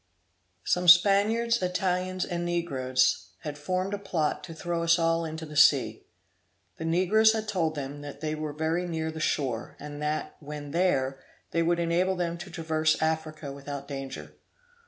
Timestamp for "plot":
3.99-4.43